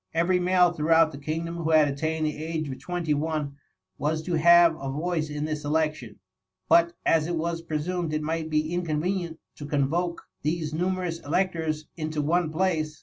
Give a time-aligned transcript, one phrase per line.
[0.15, 3.57] Every male throughout the kingdom who had attained the age of twenty one,
[3.99, 6.17] was to have a voice in this election;
[6.67, 12.19] but as it was presumed it might be inconvenient to convoke these numerous electors into
[12.19, 12.99] one place.